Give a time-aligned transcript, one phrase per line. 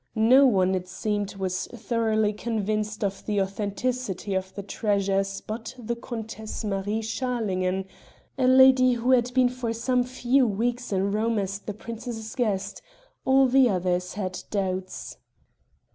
[0.15, 5.95] No one, it seemed, was thoroughly convinced of the authenticity of the treasures but the
[5.95, 7.85] Countess Marie Schalingen,
[8.35, 12.81] a lady who had been for some few weeks in Rome as the princess's guest;
[13.25, 15.17] all the others had doubts.